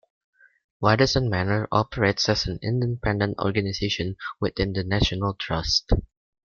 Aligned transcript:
Waddesdon 0.81 1.29
Manor 1.29 1.67
operates 1.71 2.27
as 2.27 2.47
an 2.47 2.57
independent 2.63 3.37
organization 3.37 4.15
within 4.39 4.73
the 4.73 4.83
National 4.83 5.35
Trust. 5.35 5.91